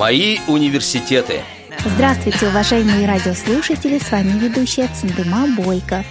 [0.00, 1.42] Мои университеты.
[1.84, 6.06] Здравствуйте, уважаемые радиослушатели, с вами ведущая Цендыма Бойко.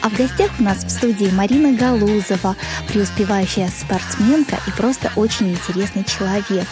[0.00, 2.54] А в гостях у нас в студии Марина Галузова,
[2.86, 6.68] преуспевающая спортсменка и просто очень интересный человек.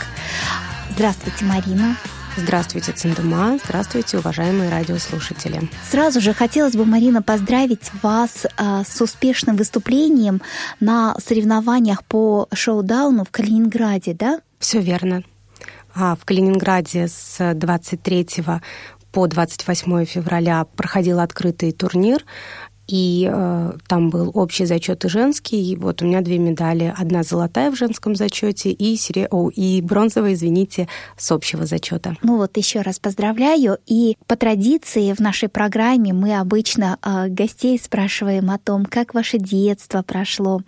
[0.90, 1.96] Здравствуйте, Марина.
[2.36, 3.58] Здравствуйте, Циндума.
[3.64, 5.68] Здравствуйте, уважаемые радиослушатели.
[5.90, 10.40] Сразу же хотелось бы, Марина, поздравить вас а, с успешным выступлением
[10.78, 14.40] на соревнованиях по шоу-дауну в Калининграде, да?
[14.60, 15.24] Все верно.
[16.02, 18.26] А в Калининграде с 23
[19.12, 22.24] по 28 февраля проходил открытый турнир
[22.90, 25.72] и э, там был общий зачет и женский.
[25.72, 26.92] И вот у меня две медали.
[26.96, 29.28] Одна золотая в женском зачете и, сере...
[29.30, 32.16] О, и бронзовая, извините, с общего зачета.
[32.22, 33.78] Ну вот еще раз поздравляю.
[33.86, 39.38] И по традиции в нашей программе мы обычно э, гостей спрашиваем о том, как ваше
[39.38, 40.60] детство прошло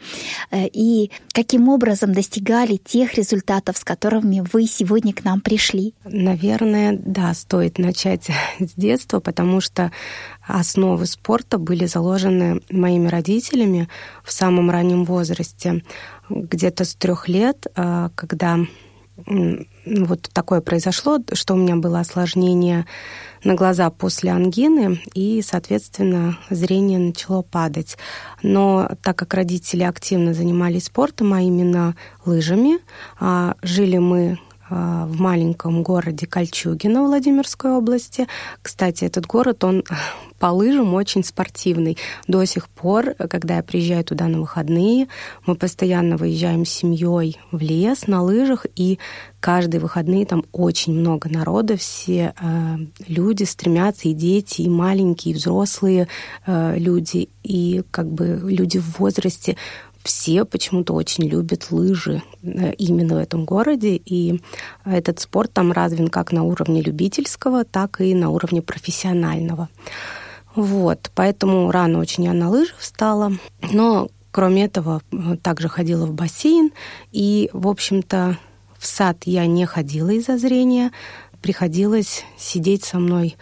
[0.52, 5.94] э, и каким образом достигали тех результатов, с которыми вы сегодня к нам пришли.
[6.04, 8.28] Наверное, да, стоит начать
[8.60, 9.90] с детства, потому что
[10.60, 13.88] основы спорта были заложены моими родителями
[14.24, 15.82] в самом раннем возрасте,
[16.28, 18.58] где-то с трех лет, а, когда
[19.26, 22.86] вот такое произошло, что у меня было осложнение
[23.44, 27.98] на глаза после ангины, и, соответственно, зрение начало падать.
[28.42, 32.78] Но так как родители активно занимались спортом, а именно лыжами,
[33.20, 34.38] а, жили мы
[34.72, 38.26] в маленьком городе Кольчугино Владимирской области.
[38.62, 39.84] Кстати, этот город, он
[40.38, 41.98] по лыжам очень спортивный.
[42.26, 45.08] До сих пор, когда я приезжаю туда на выходные,
[45.46, 48.98] мы постоянно выезжаем с семьей в лес на лыжах, и
[49.40, 52.76] каждые выходные там очень много народа, все э,
[53.06, 56.08] люди стремятся, и дети, и маленькие, и взрослые
[56.46, 59.56] э, люди, и как бы люди в возрасте
[60.02, 64.40] все почему-то очень любят лыжи э, именно в этом городе, и
[64.84, 69.68] этот спорт там развен как на уровне любительского, так и на уровне профессионального.
[70.54, 73.32] Вот, поэтому рано очень я на лыжи встала,
[73.72, 76.72] но кроме этого э, также ходила в бассейн,
[77.12, 78.38] и, в общем-то,
[78.78, 80.90] в сад я не ходила из-за зрения,
[81.40, 83.36] приходилось сидеть со мной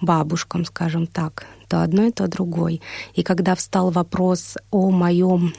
[0.00, 2.80] бабушкам, скажем так, то одной, то другой.
[3.14, 5.52] И когда встал вопрос о моем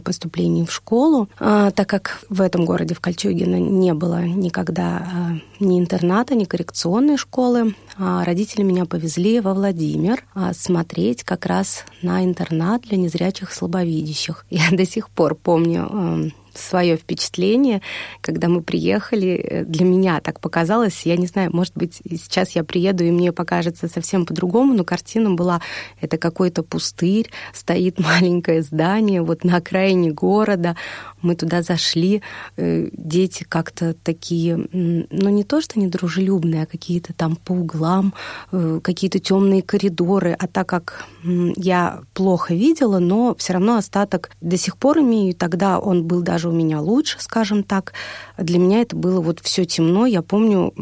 [0.00, 5.30] поступлении в школу, а, так как в этом городе, в Кольчугино, не было никогда а,
[5.60, 12.82] ни интерната, ни коррекционной школы, родители меня повезли во Владимир смотреть как раз на интернат
[12.82, 14.46] для незрячих слабовидящих.
[14.50, 17.80] Я до сих пор помню свое впечатление,
[18.20, 19.28] когда мы приехали.
[19.28, 21.02] Э, для меня так показалось.
[21.04, 25.30] Я не знаю, может быть, сейчас я приеду, и мне покажется совсем по-другому, но картина
[25.30, 25.60] была,
[26.00, 30.76] это какой-то пустырь, стоит маленькое здание вот на окраине города.
[31.22, 32.22] Мы туда зашли,
[32.56, 38.14] э, дети как-то такие, ну не то, что недружелюбные, а какие-то там по углам,
[38.50, 40.36] э, какие-то темные коридоры.
[40.38, 45.34] А так как я плохо видела, но все равно остаток до сих пор имею.
[45.34, 47.92] Тогда он был даже у меня лучше, скажем так.
[48.38, 50.06] Для меня это было вот все темно.
[50.06, 50.72] Я помню,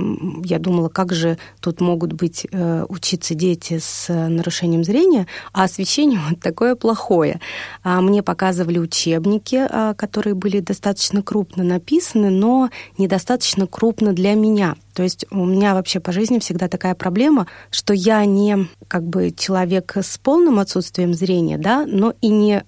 [0.44, 6.20] я думала, как же тут могут быть э, учиться дети с нарушением зрения, а освещение
[6.31, 7.41] вот такое плохое.
[7.82, 14.76] А мне показывали учебники, а, которые были достаточно крупно написаны, но недостаточно крупно для меня.
[14.94, 19.31] То есть у меня вообще по жизни всегда такая проблема, что я не как бы
[19.31, 22.65] человек с полным отсутствием зрения, да, но и не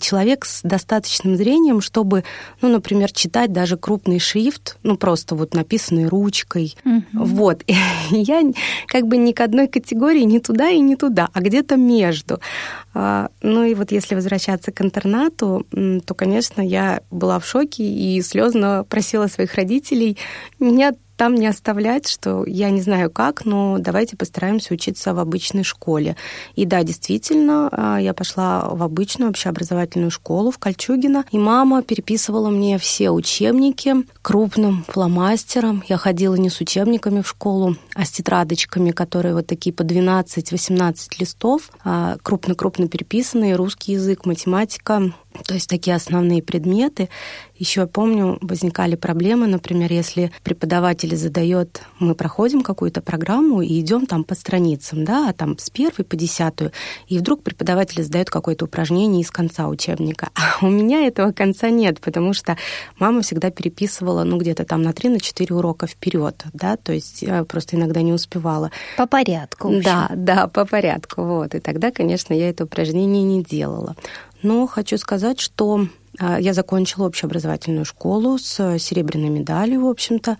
[0.00, 2.24] человек с достаточным зрением, чтобы,
[2.60, 6.76] ну, например, читать даже крупный шрифт, ну, просто вот написанный ручкой.
[6.84, 7.02] Mm-hmm.
[7.12, 7.62] Вот.
[7.66, 7.74] И
[8.10, 8.42] я
[8.86, 12.40] как бы ни к одной категории ни туда и не туда, а где-то между.
[12.94, 15.66] А, ну и вот если возвращаться к интернату,
[16.04, 20.18] то, конечно, я была в шоке и слезно просила своих родителей
[20.58, 25.64] меня там не оставлять, что я не знаю как, но давайте постараемся учиться в обычной
[25.64, 26.16] школе.
[26.54, 32.50] И да, действительно, а, я пошла в обычную общеобразовательную школу в Кольчугино, и мама переписывала
[32.50, 35.82] мне все учебники крупным фломастером.
[35.88, 41.18] Я ходила не с учебниками в школу, а с тетрадочками, которые вот такие по 12-18
[41.18, 45.12] листов, а, крупно-крупно переписанные, русский язык, математика,
[45.46, 47.08] то есть такие основные предметы.
[47.56, 54.24] Еще помню, возникали проблемы, например, если преподаватель задает, мы проходим какую-то программу и идем там
[54.24, 56.72] по страницам, да, а там с первой по десятую,
[57.06, 60.30] и вдруг преподаватель задает какое-то упражнение из конца учебника.
[60.34, 62.56] А у меня этого конца нет, потому что
[62.98, 67.22] мама всегда переписывала, ну, где-то там на три, на четыре урока вперед, да, то есть
[67.22, 68.70] я просто иногда не успевала.
[68.96, 69.72] По порядку.
[69.82, 71.54] Да, да, по порядку, вот.
[71.54, 73.94] И тогда, конечно, я это упражнение не делала.
[74.42, 75.86] Но хочу сказать, что
[76.18, 80.36] а, я закончила общеобразовательную школу с серебряной медалью, в общем-то,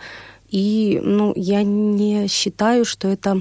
[0.50, 3.40] И, ну, я не считаю, что это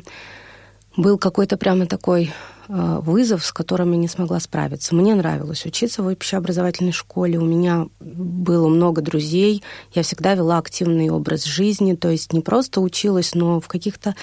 [0.96, 2.32] был какой-то прямо такой
[2.68, 4.96] э, вызов, с которым я не смогла справиться.
[4.96, 9.62] Мне нравилось учиться в общеобразовательной школе, у меня было много друзей,
[9.94, 14.16] я всегда вела активный образ жизни, то есть не просто училась, но в каких-то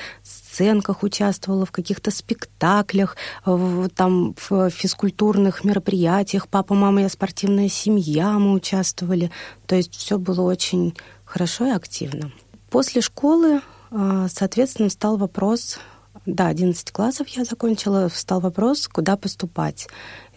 [0.59, 6.49] сценках участвовала, в каких-то спектаклях, в, там в физкультурных мероприятиях.
[6.49, 9.31] Папа, мама, я спортивная семья, мы участвовали.
[9.67, 12.33] То есть все было очень хорошо и активно.
[12.71, 13.61] После школы,
[13.91, 15.79] э, соответственно, стал вопрос
[16.27, 19.89] да, 11 классов я закончила, встал вопрос, куда поступать.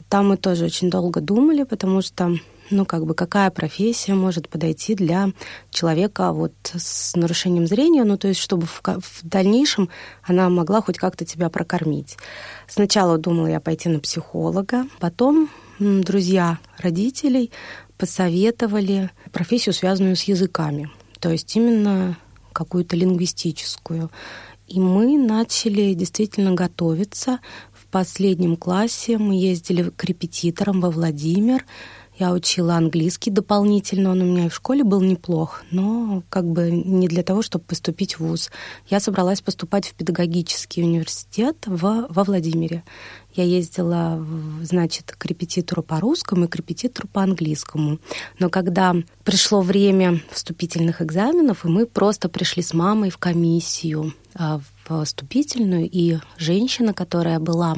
[0.07, 2.37] Там мы тоже очень долго думали, потому что,
[2.71, 5.31] ну, как бы, какая профессия может подойти для
[5.69, 9.89] человека вот с нарушением зрения, ну, то есть, чтобы в, в дальнейшем
[10.23, 12.17] она могла хоть как-то тебя прокормить.
[12.67, 17.51] Сначала думала я пойти на психолога, потом друзья родителей
[17.97, 20.89] посоветовали профессию, связанную с языками,
[21.19, 22.17] то есть именно
[22.53, 24.09] какую-то лингвистическую.
[24.67, 27.39] И мы начали действительно готовиться.
[27.73, 31.65] В последнем классе мы ездили к репетиторам во Владимир.
[32.21, 36.69] Я учила английский дополнительно, он у меня и в школе был неплох, но как бы
[36.69, 38.51] не для того, чтобы поступить в ВУЗ.
[38.87, 42.83] Я собралась поступать в педагогический университет в, во Владимире.
[43.33, 44.23] Я ездила,
[44.61, 47.97] значит, к репетитору по русскому и к репетитору по английскому.
[48.37, 54.61] Но когда пришло время вступительных экзаменов, и мы просто пришли с мамой в комиссию а,
[54.87, 57.77] в вступительную, и женщина, которая была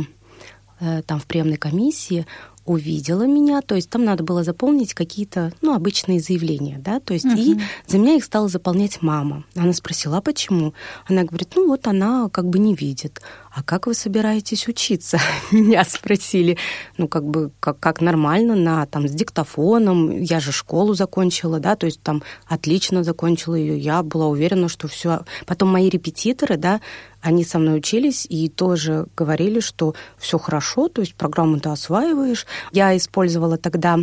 [0.82, 2.26] э, там в приемной комиссии,
[2.66, 7.26] увидела меня, то есть там надо было заполнить какие-то, ну, обычные заявления, да, то есть
[7.26, 7.38] uh-huh.
[7.38, 9.44] и за меня их стала заполнять мама.
[9.56, 10.74] Она спросила, а почему?
[11.08, 13.22] Она говорит, ну, вот она как бы не видит.
[13.56, 15.20] А как вы собираетесь учиться?
[15.52, 16.58] Меня спросили.
[16.98, 20.20] Ну, как бы, как, как нормально, на, там, с диктофоном.
[20.20, 23.78] Я же школу закончила, да, то есть там отлично закончила ее.
[23.78, 25.26] Я была уверена, что все.
[25.46, 26.82] Потом мои репетиторы, да,
[27.24, 32.46] они со мной учились и тоже говорили, что все хорошо, то есть программу ты осваиваешь.
[32.74, 33.98] Я использовала тогда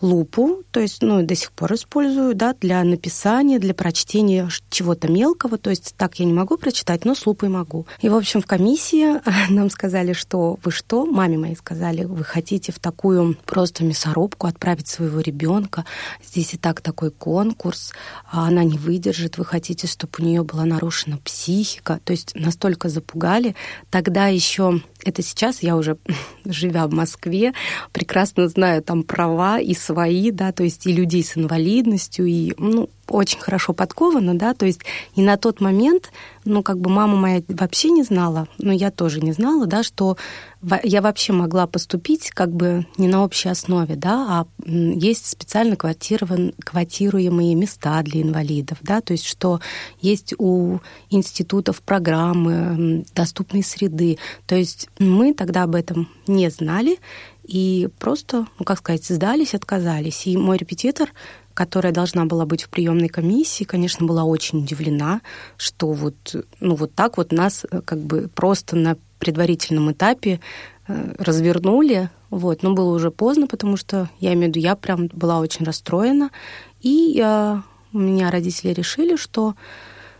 [0.00, 5.58] лупу, то есть, ну, до сих пор использую, да, для написания, для прочтения чего-то мелкого,
[5.58, 7.86] то есть так я не могу прочитать, но с лупой могу.
[8.00, 8.91] И, в общем, в комиссии
[9.48, 14.88] нам сказали, что вы что, маме моей сказали, вы хотите в такую просто мясорубку отправить
[14.88, 15.84] своего ребенка,
[16.22, 17.92] здесь и так такой конкурс,
[18.30, 22.88] а она не выдержит, вы хотите, чтобы у нее была нарушена психика, то есть настолько
[22.88, 23.54] запугали.
[23.90, 25.96] Тогда еще это сейчас я уже,
[26.44, 27.52] живя в Москве,
[27.92, 32.88] прекрасно знаю там права и свои, да, то есть и людей с инвалидностью, и, ну,
[33.08, 34.80] очень хорошо подкована, да, то есть
[35.14, 36.12] и на тот момент,
[36.44, 40.16] ну, как бы мама моя вообще не знала, но я тоже не знала, да, что
[40.82, 47.54] я вообще могла поступить как бы не на общей основе, да, а есть специально квотируемые
[47.54, 49.60] места для инвалидов, да, то есть что
[50.00, 50.78] есть у
[51.10, 56.98] институтов программы, доступной среды, то есть мы тогда об этом не знали
[57.44, 60.26] и просто, ну, как сказать, сдались, отказались.
[60.26, 61.10] И мой репетитор
[61.54, 65.20] которая должна была быть в приемной комиссии, конечно, была очень удивлена,
[65.56, 70.40] что вот, ну, вот так вот нас э, как бы просто на предварительном этапе
[70.88, 75.06] э, развернули, вот, но было уже поздно, потому что, я имею в виду, я прям
[75.12, 76.30] была очень расстроена,
[76.80, 79.54] и я, у меня родители решили, что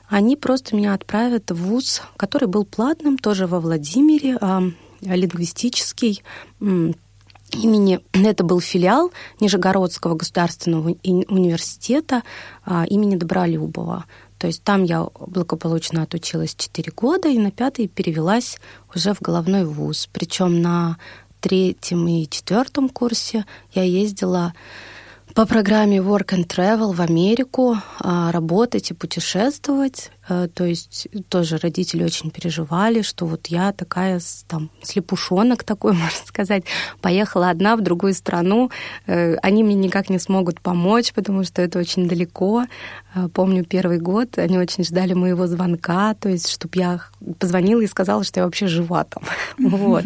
[0.09, 4.63] они просто меня отправят в ВУЗ, который был платным, тоже во Владимире, а,
[5.01, 6.23] лингвистический,
[6.61, 12.23] имени, это был филиал Нижегородского государственного университета
[12.65, 14.05] а, имени Добролюбова.
[14.43, 18.59] То есть там я благополучно отучилась 4 года и на пятый перевелась
[18.93, 20.09] уже в головной вуз.
[20.13, 20.99] Причем на
[21.41, 24.53] третьем и четвертом курсе я ездила
[25.35, 30.11] по программе Work and Travel в Америку а, работать и путешествовать.
[30.29, 36.27] Э, то есть тоже родители очень переживали, что вот я такая там слепушонок такой, можно
[36.27, 36.65] сказать,
[37.01, 38.71] поехала одна в другую страну.
[39.07, 42.67] Э, они мне никак не смогут помочь, потому что это очень далеко.
[43.15, 47.01] Э, помню первый год, они очень ждали моего звонка, то есть чтобы я
[47.39, 49.23] позвонила и сказала, что я вообще жива там.
[49.59, 50.05] Вот.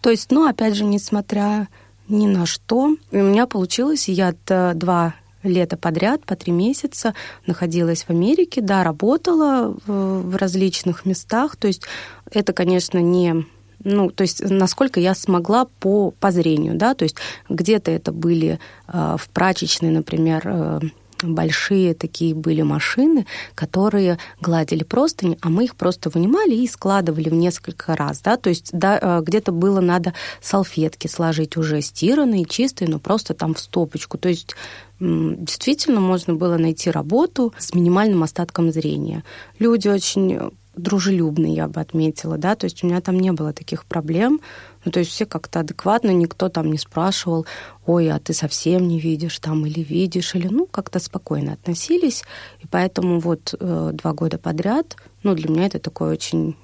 [0.00, 1.68] То есть, ну, опять же, несмотря
[2.08, 2.96] ни на что.
[3.10, 7.14] И у меня получилось, я два лета подряд, по три месяца
[7.46, 11.56] находилась в Америке, да, работала в, различных местах.
[11.56, 11.82] То есть
[12.30, 13.46] это, конечно, не
[13.84, 17.16] ну, то есть насколько я смогла по, по зрению, да, то есть
[17.48, 18.58] где-то это были
[18.88, 20.80] э, в прачечной, например, э,
[21.22, 27.34] большие такие были машины, которые гладили простыни, а мы их просто вынимали и складывали в
[27.34, 32.88] несколько раз, да, то есть да, э, где-то было надо салфетки сложить уже стиранные, чистые,
[32.88, 34.54] но просто там в стопочку, то есть
[34.98, 39.24] действительно можно было найти работу с минимальным остатком зрения.
[39.58, 43.84] Люди очень дружелюбные, я бы отметила, да, то есть у меня там не было таких
[43.84, 44.40] проблем,
[44.84, 47.46] ну, то есть все как-то адекватно, никто там не спрашивал,
[47.86, 52.22] ой, а ты совсем не видишь там или видишь, или, ну, как-то спокойно относились.
[52.60, 56.54] И поэтому вот э, два года подряд, ну, для меня это такой очень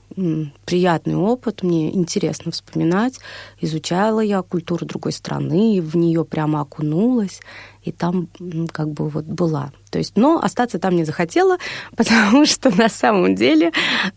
[0.65, 3.19] приятный опыт, мне интересно вспоминать.
[3.61, 7.41] Изучала я культуру другой страны, в нее прямо окунулась
[7.83, 8.29] и там
[8.73, 9.73] как бы вот была.
[9.91, 11.59] То есть, но остаться там не захотела,
[11.97, 13.73] потому что на самом деле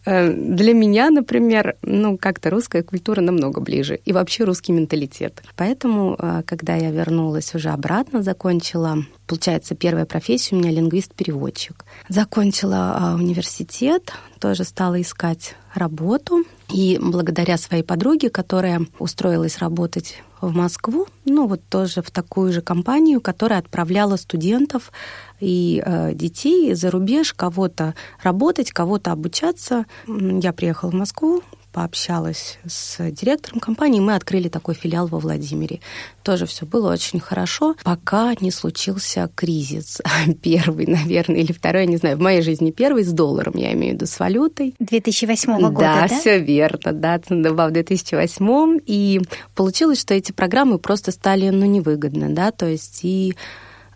[0.05, 5.43] э, для меня, например, ну, как-то русская культура намного ближе, и вообще русский менталитет.
[5.55, 11.85] Поэтому, э, когда я вернулась уже обратно, закончила, получается, первая профессия у меня лингвист-переводчик.
[12.07, 16.43] Закончила а, университет, тоже стала искать работу.
[16.73, 22.61] И благодаря своей подруге, которая устроилась работать в Москву, ну вот тоже в такую же
[22.61, 24.91] компанию, которая отправляла студентов
[25.39, 29.85] и э, детей за рубеж, кого-то работать, кого-то обучаться.
[30.07, 31.43] Я приехала в Москву,
[31.75, 35.81] пообщалась с директором компании, мы открыли такой филиал во Владимире.
[36.23, 40.01] Тоже все было очень хорошо, пока не случился кризис.
[40.41, 43.91] Первый, наверное, или второй, я не знаю, в моей жизни первый с долларом, я имею
[43.91, 44.73] в виду с валютой.
[44.79, 46.07] 2008 года, да?
[46.07, 48.79] Да, все верно, да, в 2008.
[48.85, 49.19] И
[49.53, 53.35] получилось, что эти программы просто стали, ну, невыгодны, да, то есть и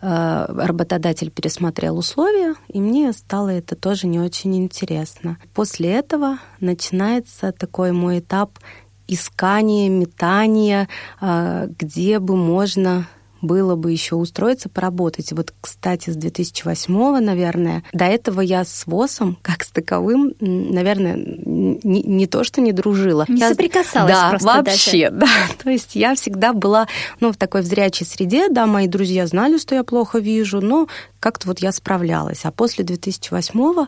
[0.00, 5.36] работодатель пересмотрел условия, и мне стало это тоже не очень интересно.
[5.54, 8.58] После этого начинается такой мой этап
[9.06, 10.88] искания, метания,
[11.20, 13.06] э, где бы можно
[13.42, 15.32] было бы еще устроиться, поработать.
[15.32, 22.02] Вот, кстати, с 2008, наверное, до этого я с ВОСом, как с таковым, наверное, не,
[22.02, 23.24] не то, что не дружила.
[23.28, 25.20] Не я, соприкасалась да, просто вообще, даже.
[25.20, 25.54] да.
[25.62, 26.86] То есть я всегда была,
[27.20, 31.48] ну, в такой зрячей среде, да, мои друзья знали, что я плохо вижу, но как-то
[31.48, 32.44] вот я справлялась.
[32.44, 33.86] А после 2008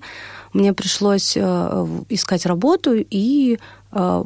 [0.53, 3.59] мне пришлось э, искать работу и
[3.93, 4.25] э,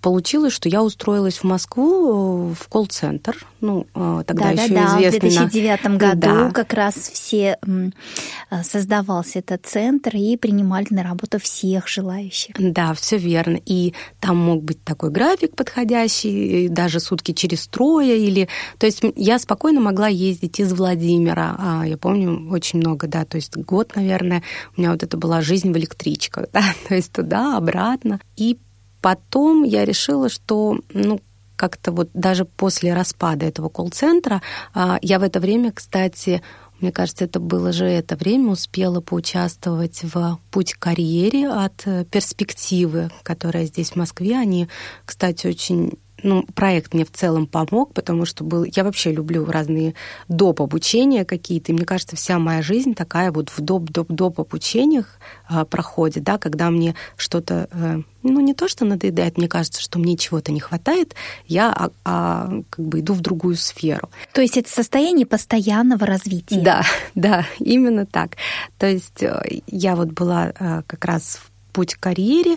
[0.00, 3.46] получилось, что я устроилась в Москву э, в колл-центр.
[3.60, 5.30] Ну, э, тогда да, еще да, известный.
[5.30, 5.96] Да, в 2009 на...
[5.96, 6.50] году да.
[6.50, 12.54] как раз все э, создавался этот центр и принимали на работу всех желающих.
[12.58, 13.60] Да, все верно.
[13.66, 18.48] И там мог быть такой график подходящий, даже сутки через трое или...
[18.78, 21.56] То есть я спокойно могла ездить из Владимира.
[21.58, 24.42] А, я помню очень много, да, то есть год, наверное,
[24.76, 28.20] у меня вот это была жизнь в электричках, да, то есть туда, обратно.
[28.36, 28.58] И
[29.00, 31.20] Потом я решила, что, ну,
[31.56, 34.42] как-то вот даже после распада этого колл-центра,
[34.74, 36.40] а, я в это время, кстати,
[36.80, 43.10] мне кажется, это было же это время, успела поучаствовать в «Путь карьере» от э, «Перспективы»,
[43.24, 44.38] которая здесь в Москве.
[44.38, 44.68] Они,
[45.04, 48.64] кстати, очень ну, проект мне в целом помог, потому что был...
[48.64, 49.94] Я вообще люблю разные
[50.28, 50.60] доп.
[50.60, 51.72] обучения какие-то.
[51.72, 56.70] И мне кажется, вся моя жизнь такая вот в доп-доп-доп обучениях а, проходит, да, когда
[56.70, 61.14] мне что-то, а, ну, не то, что надоедает, мне кажется, что мне чего-то не хватает,
[61.46, 64.10] я а, а, как бы иду в другую сферу.
[64.32, 66.60] То есть это состояние постоянного развития.
[66.60, 66.82] Да,
[67.14, 68.36] да, именно так.
[68.78, 72.56] То есть э, я вот была а, как раз в путь к карьере,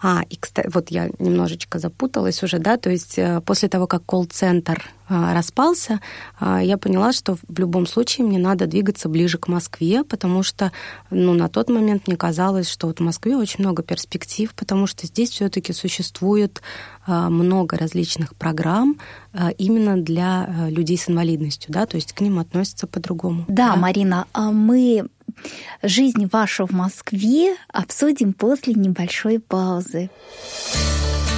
[0.00, 4.04] а, и, кстати, вот я немножечко запуталась уже, да, то есть э, после того, как
[4.04, 6.00] колл-центр а, распался,
[6.38, 10.70] а, я поняла, что в любом случае мне надо двигаться ближе к Москве, потому что,
[11.10, 15.06] ну, на тот момент мне казалось, что вот в Москве очень много перспектив, потому что
[15.06, 16.62] здесь все-таки существует
[17.04, 18.98] а, много различных программ
[19.58, 23.44] именно для людей с инвалидностью, да, то есть к ним относятся по-другому.
[23.46, 25.06] Да, да, Марина, мы
[25.82, 30.10] Жизнь вашу в Москве обсудим после небольшой паузы.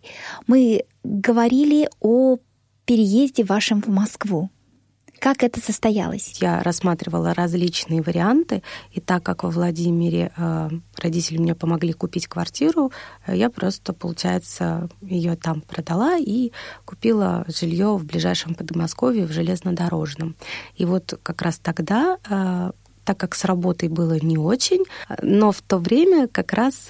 [0.46, 2.36] мы говорили о
[2.84, 4.50] переезде вашем в Москву.
[5.20, 6.38] Как это состоялось?
[6.40, 12.92] Я рассматривала различные варианты, и так как во Владимире э, родители мне помогли купить квартиру,
[13.26, 16.52] э, я просто, получается, ее там продала и
[16.84, 20.36] купила жилье в ближайшем Подмосковье, в железнодорожном.
[20.76, 22.70] И вот как раз тогда э,
[23.04, 24.84] так как с работой было не очень,
[25.22, 26.88] но в то время как раз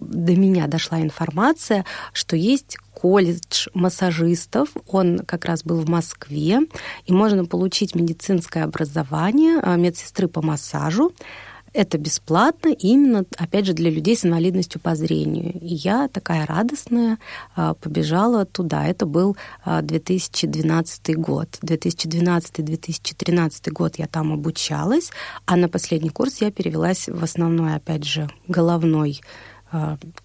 [0.00, 4.70] до меня дошла информация, что есть колледж массажистов.
[4.88, 6.58] Он как раз был в Москве,
[7.06, 11.12] и можно получить медицинское образование а, медсестры по массажу.
[11.74, 15.52] Это бесплатно именно, опять же, для людей с инвалидностью по зрению.
[15.60, 17.18] И я такая радостная
[17.54, 18.86] а, побежала туда.
[18.86, 21.58] Это был 2012 год.
[21.62, 25.12] 2012-2013 год я там обучалась,
[25.46, 29.24] а на последний курс я перевелась в основной, опять же, головной а,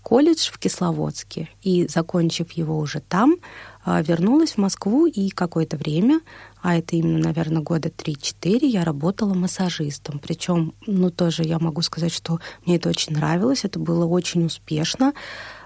[0.02, 1.50] колледж в Кисловодске.
[1.62, 3.36] И, закончив его уже там,
[3.84, 6.22] а, вернулась в Москву и какое-то время,
[6.62, 10.20] а это именно, наверное, года 3-4, я работала массажистом.
[10.20, 15.14] Причем, ну, тоже я могу сказать, что мне это очень нравилось, это было очень успешно.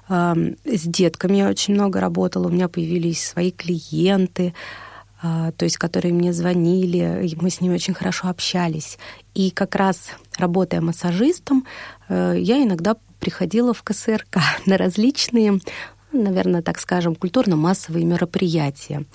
[0.09, 4.53] С детками я очень много работала, у меня появились свои клиенты,
[5.21, 8.97] то есть которые мне звонили, мы с ними очень хорошо общались.
[9.33, 11.65] И как раз работая массажистом,
[12.09, 15.59] э, я иногда приходила в КСРК на различные,
[16.11, 19.05] наверное, так скажем, культурно-массовые мероприятия.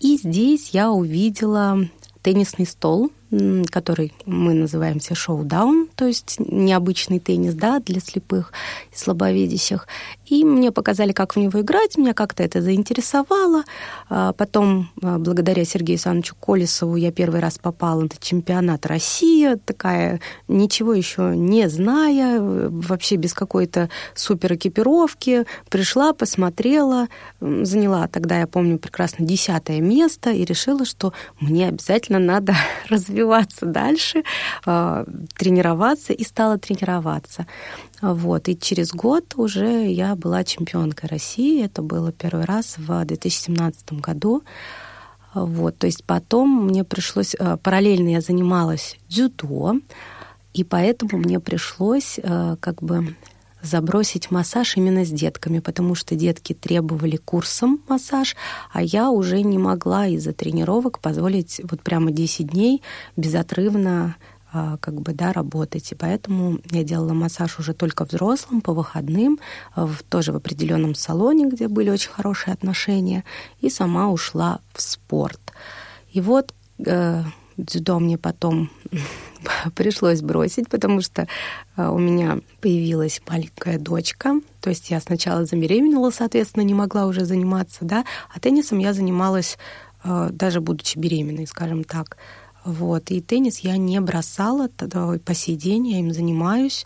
[0.00, 1.88] И здесь я увидела
[2.22, 3.10] теннисный стол,
[3.70, 8.52] который мы называем все шоу-даун, то есть необычный теннис, да, для слепых
[8.92, 9.88] и слабовидящих.
[10.26, 13.64] И мне показали, как в него играть, меня как-то это заинтересовало.
[14.08, 20.20] А потом, а, благодаря Сергею Александровичу Колесову, я первый раз попала на чемпионат России, такая,
[20.46, 25.46] ничего еще не зная, вообще без какой-то супер экипировки.
[25.68, 27.08] Пришла, посмотрела,
[27.40, 32.54] заняла тогда, я помню, прекрасно десятое место и решила, что мне обязательно надо
[32.88, 33.15] развиваться
[33.66, 34.22] дальше,
[34.64, 35.04] а,
[35.36, 37.46] тренироваться, и стала тренироваться.
[38.02, 38.48] Вот.
[38.48, 41.64] И через год уже я была чемпионкой России.
[41.64, 44.42] Это было первый раз в 2017 году.
[45.34, 45.78] Вот.
[45.78, 47.34] То есть потом мне пришлось...
[47.38, 49.76] Э, параллельно я занималась дзюдо,
[50.54, 53.14] и поэтому мне пришлось э, как бы
[53.62, 58.36] забросить массаж именно с детками, потому что детки требовали курсом массаж,
[58.72, 62.82] а я уже не могла из-за тренировок позволить вот прямо 10 дней
[63.16, 64.16] безотрывно
[64.52, 65.92] а, как бы, да, работать.
[65.92, 69.38] И поэтому я делала массаж уже только взрослым, по выходным,
[69.74, 73.24] в, тоже в определенном салоне, где были очень хорошие отношения,
[73.60, 75.52] и сама ушла в спорт.
[76.12, 77.22] И вот э,
[77.56, 78.70] дзюдо мне потом
[79.74, 81.26] пришлось бросить, потому что
[81.76, 84.40] э, у меня появилась маленькая дочка.
[84.60, 88.04] То есть я сначала забеременела, соответственно, не могла уже заниматься, да,
[88.34, 89.58] а теннисом я занималась
[90.04, 92.16] э, даже будучи беременной, скажем так.
[92.64, 93.10] Вот.
[93.10, 96.84] И теннис я не бросала, по сей день я им занимаюсь,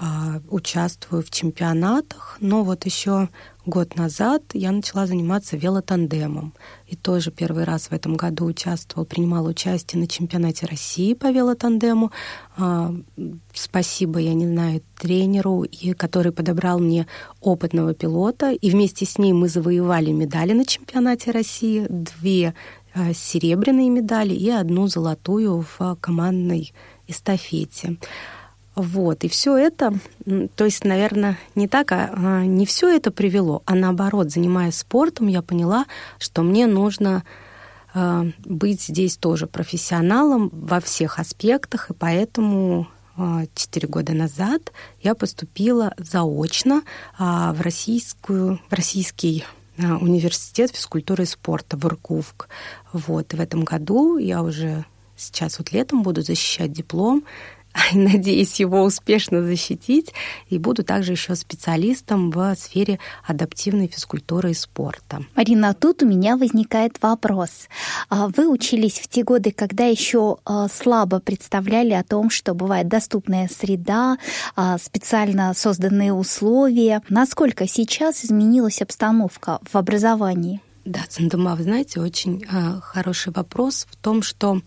[0.00, 3.28] а, участвую в чемпионатах, но вот еще
[3.68, 6.54] год назад я начала заниматься велотандемом.
[6.86, 12.10] И тоже первый раз в этом году участвовал, принимал участие на чемпионате России по велотандему.
[12.56, 12.94] А,
[13.52, 17.06] спасибо, я не знаю, тренеру, который подобрал мне
[17.40, 18.52] опытного пилота.
[18.52, 21.86] И вместе с ней мы завоевали медали на чемпионате России.
[21.88, 22.54] Две
[22.98, 26.72] Э, серебряные медали и одну золотую в командной
[27.06, 27.96] эстафете.
[28.78, 29.92] Вот, и все это,
[30.54, 35.26] то есть, наверное, не так, а, а не все это привело, а наоборот, занимаясь спортом,
[35.26, 35.86] я поняла,
[36.20, 37.24] что мне нужно
[37.92, 42.86] э, быть здесь тоже профессионалом во всех аспектах, и поэтому
[43.16, 46.82] э, четыре года назад я поступила заочно
[47.18, 49.44] в российскую, в российский
[49.76, 52.48] университет физкультуры и спорта в Иркутск.
[52.92, 53.34] Вот.
[53.34, 54.84] И в этом году я уже
[55.16, 57.24] сейчас вот летом буду защищать диплом
[57.94, 60.12] надеюсь его успешно защитить,
[60.48, 65.24] и буду также еще специалистом в сфере адаптивной физкультуры и спорта.
[65.34, 67.68] Марина, тут у меня возникает вопрос.
[68.08, 72.88] А вы учились в те годы, когда еще а, слабо представляли о том, что бывает
[72.88, 74.18] доступная среда,
[74.56, 77.02] а, специально созданные условия.
[77.08, 80.60] Насколько сейчас изменилась обстановка в образовании?
[80.88, 84.62] Да, Цендума, вы знаете, очень э, хороший вопрос в том, что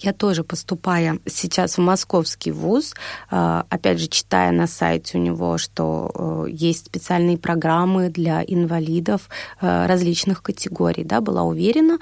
[0.00, 2.94] я тоже поступая сейчас в московский вуз,
[3.30, 9.28] э, опять же, читая на сайте у него, что э, есть специальные программы для инвалидов
[9.60, 11.98] э, различных категорий, да, была уверена,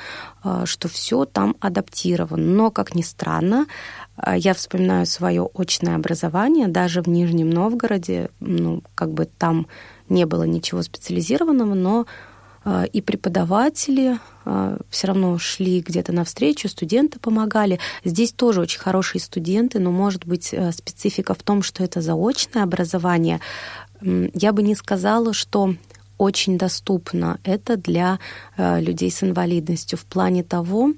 [0.65, 2.45] что все там адаптировано.
[2.45, 3.67] Но, как ни странно,
[4.35, 9.67] я вспоминаю свое очное образование, даже в Нижнем Новгороде, ну, как бы там
[10.09, 12.07] не было ничего специализированного, но а,
[12.93, 17.79] и преподаватели а, все равно шли где-то навстречу, студенты помогали.
[18.05, 22.63] Здесь тоже очень хорошие студенты, но, может быть, э, специфика в том, что это заочное
[22.63, 23.41] образование.
[24.01, 25.75] Я бы не сказала, что
[26.17, 28.19] очень доступно это для
[28.57, 30.93] э, людей с инвалидностью в плане того,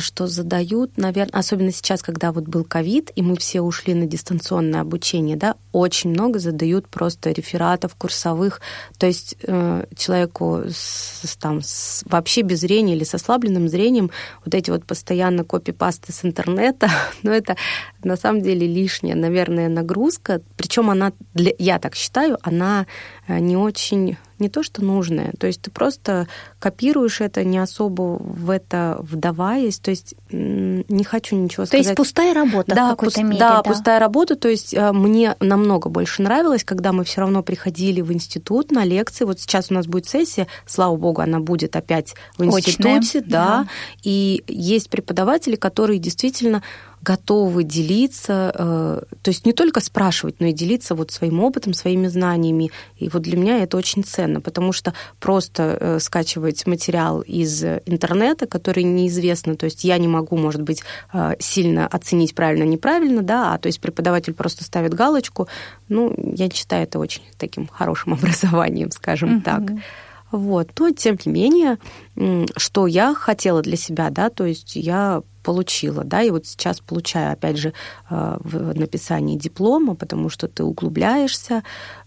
[0.00, 4.80] что задают, наверное, особенно сейчас, когда вот был ковид, и мы все ушли на дистанционное
[4.80, 8.60] обучение, да, очень много задают просто рефератов, курсовых.
[8.98, 14.10] То есть э, человеку с, там, с, вообще без зрения или с ослабленным зрением
[14.44, 16.90] вот эти вот постоянно копипасты с интернета,
[17.22, 17.56] ну это
[18.02, 20.40] на самом деле лишняя, наверное, нагрузка.
[20.56, 22.86] Причем она, для, я так считаю, она
[23.28, 25.32] э, не очень не то, что нужное.
[25.38, 29.78] То есть ты просто копируешь это, не особо в это вдаваясь.
[29.78, 31.84] То есть не хочу ничего то сказать.
[31.84, 33.38] То есть пустая работа да, в какой-то пуст, мере.
[33.38, 34.36] Да, да, пустая работа.
[34.36, 38.84] То есть э, мне намного больше нравилось, когда мы все равно приходили в институт на
[38.84, 39.24] лекции.
[39.24, 43.18] Вот сейчас у нас будет сессия, слава богу, она будет опять в институте.
[43.18, 43.22] Очная.
[43.22, 43.46] Да.
[43.46, 43.68] да.
[44.02, 46.62] И есть преподаватели, которые действительно
[47.06, 52.08] готовы делиться, э, то есть не только спрашивать, но и делиться вот своим опытом, своими
[52.08, 52.72] знаниями.
[52.96, 58.48] И вот для меня это очень ценно, потому что просто э, скачивать материал из интернета,
[58.48, 63.58] который неизвестно, то есть я не могу, может быть, э, сильно оценить правильно-неправильно, да, а
[63.58, 65.46] то есть преподаватель просто ставит галочку,
[65.88, 69.42] ну, я считаю это очень таким хорошим образованием, скажем uh-huh.
[69.42, 69.62] так.
[70.32, 70.70] Вот.
[70.78, 71.78] Но, тем не менее,
[72.56, 77.32] что я хотела для себя, да, то есть я получила, да, и вот сейчас получаю,
[77.32, 77.72] опять же,
[78.10, 81.62] э, в написании диплома, потому что ты углубляешься,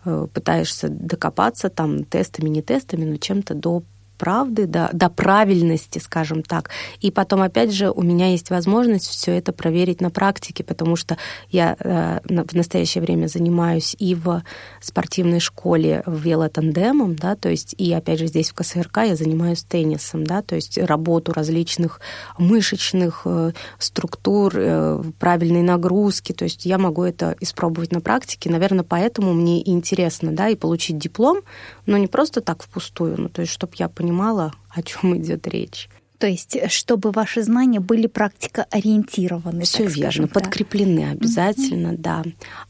[0.06, 3.84] э, пытаешься докопаться там тестами, не тестами, но чем-то до
[4.20, 6.70] правды, до, до правильности, скажем так.
[7.00, 11.18] И потом, опять же, у меня есть возможность все это проверить на практике, потому что
[11.50, 14.44] я э, в настоящее время занимаюсь и в
[14.82, 20.26] спортивной школе велотандемом, да, то есть и, опять же, здесь в КСРК я занимаюсь теннисом,
[20.26, 22.02] да, то есть работу различных
[22.38, 28.84] мышечных э, структур, э, правильной нагрузки, то есть я могу это испробовать на практике, наверное,
[28.84, 31.40] поэтому мне интересно, да, и получить диплом,
[31.86, 35.48] но не просто так впустую, ну, то есть чтобы я понимала, понимала, о чем идет
[35.48, 35.90] речь.
[36.18, 39.64] То есть, чтобы ваши знания были практикоориентированы.
[39.64, 40.32] Все верно, скажем, да?
[40.32, 41.98] подкреплены обязательно, mm-hmm.
[41.98, 42.24] да.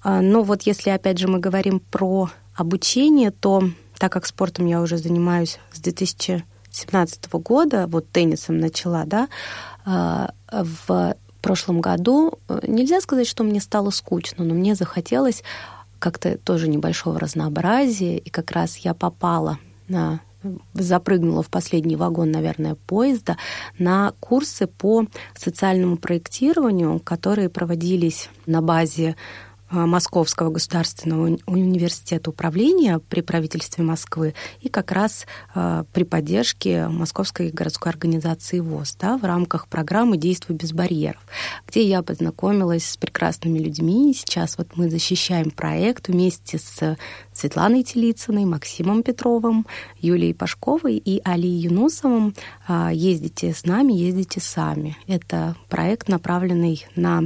[0.04, 3.63] А, но вот если опять же мы говорим про обучение, то
[3.97, 9.30] так как спортом я уже занимаюсь с 2017 года, вот теннисом начала, да,
[9.84, 15.41] а, в прошлом году э, нельзя сказать, что мне стало скучно, но мне захотелось
[15.97, 20.19] как-то тоже небольшого разнообразия, и как раз я попала на
[20.73, 23.38] запрыгнула в последний вагон, наверное, поезда
[23.78, 29.15] на курсы по социальному проектированию, которые проводились на базе
[29.71, 37.91] Московского государственного университета управления при правительстве Москвы и как раз э, при поддержке Московской городской
[37.91, 41.21] организации ВОЗ да, в рамках программы «Действуй без барьеров»,
[41.67, 44.13] где я познакомилась с прекрасными людьми.
[44.15, 46.97] Сейчас вот мы защищаем проект вместе с
[47.34, 49.67] Светланой Телицыной, Максимом Петровым,
[49.99, 52.34] Юлией Пашковой и Алией Юнусовым.
[52.67, 54.97] Э, ездите с нами, ездите сами.
[55.08, 57.23] Это проект, направленный на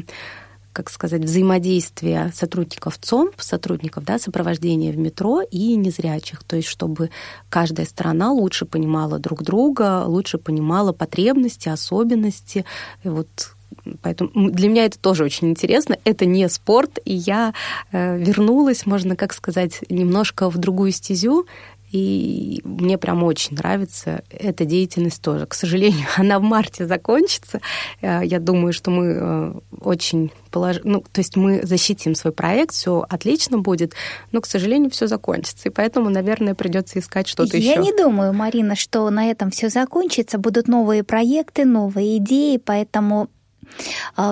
[0.73, 6.43] как сказать, взаимодействия сотрудников ЦОМП, сотрудников да, сопровождения в метро и незрячих.
[6.43, 7.12] То есть чтобы
[7.49, 12.65] каждая сторона лучше понимала друг друга, лучше понимала потребности, особенности.
[13.03, 13.53] И вот
[14.01, 15.97] Поэтому для меня это тоже очень интересно.
[16.03, 17.53] Это не спорт, и я
[17.91, 21.45] э, вернулась, можно как сказать, немножко в другую стезю.
[21.93, 25.45] И мне прям очень нравится эта деятельность тоже.
[25.45, 27.62] К сожалению, она в марте закончится.
[28.01, 30.77] Э, я думаю, что мы э, очень полож...
[30.84, 33.93] ну, то есть мы защитим свой проект, все отлично будет,
[34.32, 35.69] но, к сожалению, все закончится.
[35.69, 37.67] И поэтому, наверное, придется искать что-то еще.
[37.67, 40.39] Я не думаю, Марина, что на этом все закончится.
[40.39, 43.29] Будут новые проекты, новые идеи, поэтому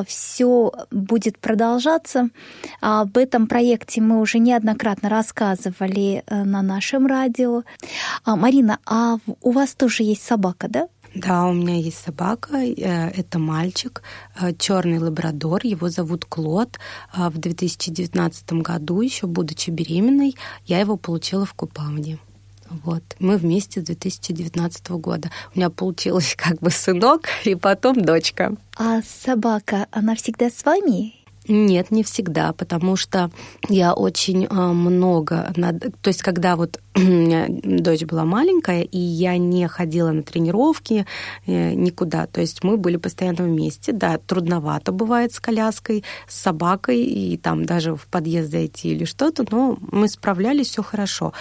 [0.06, 2.30] все будет продолжаться.
[2.82, 7.63] А, об этом проекте мы уже неоднократно рассказывали э, на нашем радио.
[8.23, 10.88] А, Марина, а у вас тоже есть собака, да?
[11.13, 14.01] Да, у меня есть собака, э, это мальчик,
[14.39, 16.80] э, черный лабрадор, его зовут Клод.
[17.13, 22.17] В 2019 году, еще будучи беременной, я его получила в Купавне.
[22.84, 23.03] Вот.
[23.19, 25.31] Мы вместе с 2019 года.
[25.53, 28.55] У меня получилось как бы сынок и потом дочка.
[28.77, 31.20] А собака, она всегда с вами?
[31.47, 33.32] Нет, не всегда, потому что
[33.67, 35.51] я очень а, много...
[36.01, 41.06] То есть, когда вот дочь была маленькая, и я не ходила на тренировки
[41.47, 43.91] э, никуда, то есть мы были постоянно вместе.
[43.91, 49.43] Да, трудновато бывает с коляской, с собакой, и там даже в подъезд зайти или что-то,
[49.49, 51.34] но мы справлялись, все хорошо.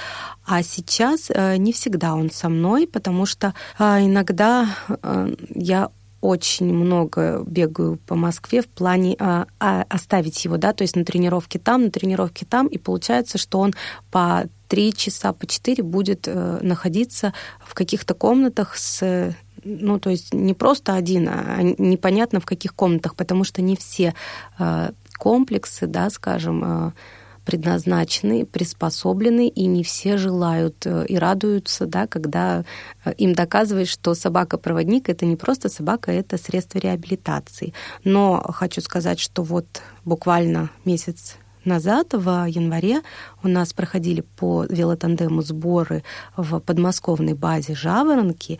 [0.47, 6.73] А сейчас э, не всегда он со мной, потому что а, иногда э, я очень
[6.73, 11.59] много бегаю по Москве в плане а, а, оставить его, да, то есть на тренировке
[11.59, 13.73] там, на тренировке там, и получается, что он
[14.11, 17.33] по три часа, по четыре будет э, находиться
[17.65, 23.15] в каких-то комнатах с ну, то есть не просто один, а непонятно в каких комнатах,
[23.15, 24.15] потому что не все
[24.59, 26.93] э, комплексы, да, скажем, э,
[27.45, 32.65] предназначены, приспособлены, и не все желают э, и радуются, да, когда
[33.17, 37.73] им доказывают, что собака-проводник это не просто собака, это средство реабилитации.
[38.05, 43.03] Но хочу сказать, что вот буквально месяц назад, в январе,
[43.43, 46.03] у нас проходили по велотандему сборы
[46.37, 48.59] в подмосковной базе «Жаворонки»,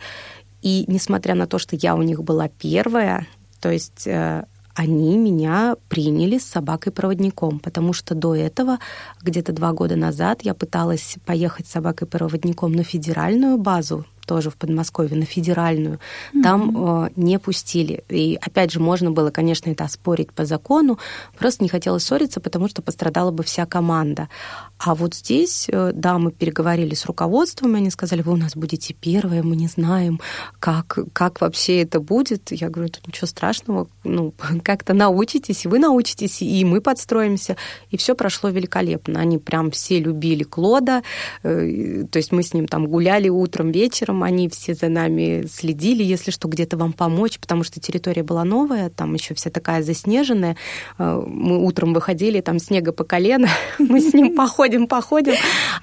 [0.61, 3.25] и несмотря на то, что я у них была первая,
[3.59, 8.79] то есть э, они меня приняли с собакой-проводником, потому что до этого,
[9.21, 15.17] где-то два года назад, я пыталась поехать с собакой-проводником на федеральную базу тоже в Подмосковье,
[15.17, 15.99] на федеральную,
[16.33, 16.43] mm-hmm.
[16.43, 18.03] там э, не пустили.
[18.09, 20.99] И опять же, можно было, конечно, это оспорить по закону,
[21.37, 24.29] просто не хотелось ссориться, потому что пострадала бы вся команда.
[24.77, 28.55] А вот здесь, э, да, мы переговорили с руководством, и они сказали, вы у нас
[28.55, 30.19] будете первые, мы не знаем,
[30.59, 32.51] как, как вообще это будет.
[32.51, 37.57] Я говорю, тут ничего страшного, ну, как-то научитесь, вы научитесь, и мы подстроимся.
[37.91, 39.19] И все прошло великолепно.
[39.19, 41.03] Они прям все любили Клода,
[41.43, 46.03] э, то есть мы с ним там гуляли утром, вечером, они все за нами следили,
[46.03, 50.57] если что, где-то вам помочь, потому что территория была новая, там еще вся такая заснеженная.
[50.97, 53.47] Э, мы утром выходили, там снега по колено,
[53.79, 55.33] мы с ним походим, походим,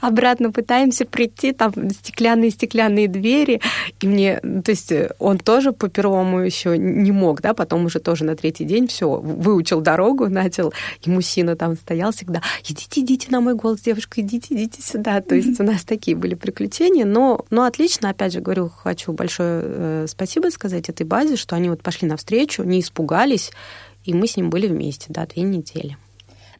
[0.01, 3.61] обратно пытаемся прийти, там стеклянные-стеклянные двери,
[4.01, 8.25] и мне, то есть он тоже по первому еще не мог, да, потом уже тоже
[8.25, 13.41] на третий день все, выучил дорогу, начал, и мужчина там стоял всегда, идите, идите на
[13.41, 17.65] мой голос, девушка, идите, идите сюда, то есть у нас такие были приключения, но, но
[17.65, 22.09] отлично, опять же говорю, хочу большое э, спасибо сказать этой базе, что они вот пошли
[22.09, 23.53] навстречу, не испугались,
[24.03, 25.97] и мы с ним были вместе, да, две недели.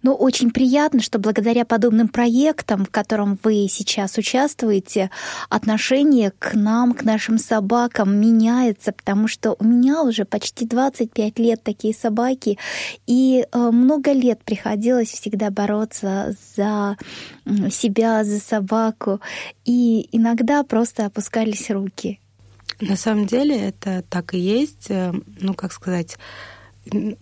[0.03, 5.11] Но очень приятно, что благодаря подобным проектам, в котором вы сейчас участвуете,
[5.49, 11.63] отношение к нам, к нашим собакам меняется, потому что у меня уже почти 25 лет
[11.63, 12.59] такие собаки,
[13.07, 16.97] и э, много лет приходилось всегда бороться за
[17.71, 19.21] себя, за собаку,
[19.65, 22.21] и иногда просто опускались руки.
[22.81, 24.91] На самом деле это так и есть.
[24.91, 26.17] Э, ну, как сказать,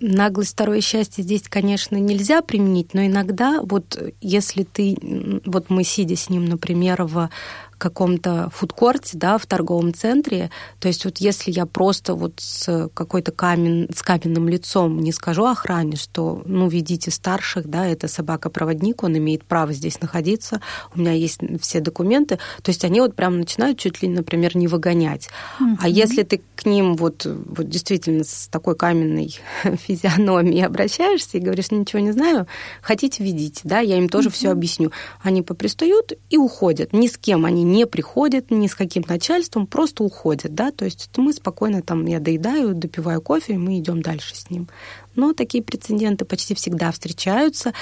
[0.01, 4.97] наглость, второе счастье здесь, конечно, нельзя применить, но иногда вот если ты,
[5.45, 7.31] вот мы сидя с ним, например, в
[7.79, 10.51] каком-то фудкорте, да, в торговом центре.
[10.81, 15.45] То есть вот если я просто вот с какой-то камен, с каменным лицом не скажу
[15.45, 20.61] охране, что, ну, ведите старших, да, это собака-проводник, он имеет право здесь находиться,
[20.95, 24.69] у меня есть все документы, то есть они вот прям начинают чуть ли, например, не
[24.69, 25.29] выгонять.
[25.61, 25.77] Mm-hmm.
[25.81, 29.37] А если ты к ним вот, вот действительно с такой каменной
[29.87, 32.47] физиономией обращаешься и говоришь, ничего не знаю,
[32.81, 34.33] хотите, ведите, да, я им тоже mm-hmm.
[34.33, 34.93] все объясню.
[35.23, 36.93] Они попристают и уходят.
[36.93, 41.11] Ни с кем они не приходят ни с каким начальством, просто уходят, да, то есть
[41.17, 44.69] мы спокойно там, я доедаю, допиваю кофе, и мы идем дальше с ним
[45.17, 47.73] но такие прецеденты почти всегда встречаются.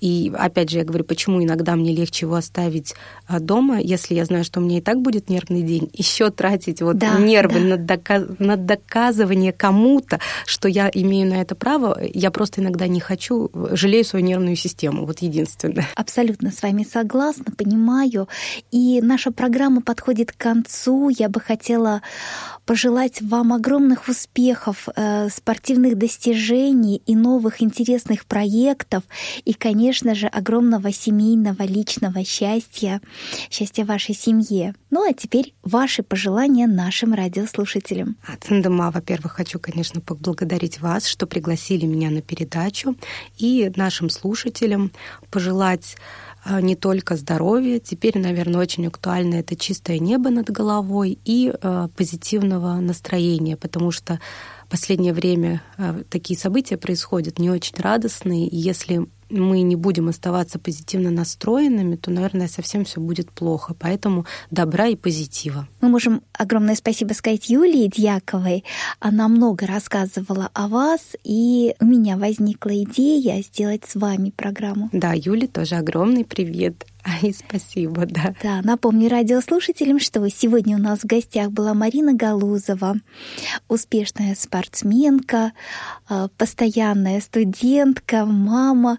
[0.00, 2.94] И опять же, я говорю, почему иногда мне легче его оставить
[3.26, 6.82] а, дома, если я знаю, что у меня и так будет нервный день, еще тратить
[6.82, 7.66] вот да, нервы да.
[7.66, 8.24] На, доказ...
[8.38, 14.04] на доказывание кому-то, что я имею на это право, я просто иногда не хочу, жалею
[14.04, 15.88] свою нервную систему, вот единственное.
[15.96, 18.28] Абсолютно с вами согласна, понимаю.
[18.70, 21.08] И наша программа подходит к концу.
[21.08, 22.02] Я бы хотела
[22.66, 29.02] пожелать вам огромных успехов, э, спортивных достижений и новых интересных проектов,
[29.44, 33.00] и, конечно же, огромного семейного личного счастья,
[33.50, 34.74] счастья вашей семье.
[34.90, 38.16] Ну а теперь ваши пожелания нашим радиослушателям.
[38.40, 42.96] Циндама, во-первых, хочу, конечно, поблагодарить вас, что пригласили меня на передачу,
[43.38, 44.92] и нашим слушателям
[45.30, 47.78] пожелать а, не только здоровья.
[47.78, 54.18] Теперь, наверное, очень актуально это чистое небо над головой и э, позитивного настроения, потому что
[54.72, 58.48] последнее время э, такие события происходят не очень радостные.
[58.48, 63.74] И если мы не будем оставаться позитивно настроенными, то, наверное, совсем все будет плохо.
[63.78, 65.68] Поэтому добра и позитива.
[65.80, 68.64] Мы можем огромное спасибо сказать Юлии Дьяковой.
[69.00, 74.90] Она много рассказывала о вас, и у меня возникла идея сделать с вами программу.
[74.92, 76.86] Да, Юле тоже огромный привет.
[77.04, 78.34] Ай, спасибо, да.
[78.42, 82.94] Да, напомню радиослушателям, что сегодня у нас в гостях была Марина Галузова,
[83.68, 85.52] успешная спортсменка,
[86.08, 88.98] а, постоянная студентка, мама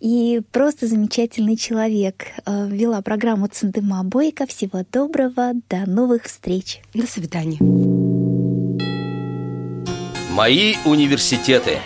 [0.00, 2.26] и просто замечательный человек.
[2.44, 4.46] А, вела программу Цендыма Бойко.
[4.46, 6.80] Всего доброго, до новых встреч.
[6.94, 7.58] До свидания.
[10.32, 11.78] Мои университеты.